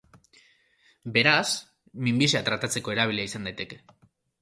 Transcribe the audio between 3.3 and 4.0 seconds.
izan daiteke.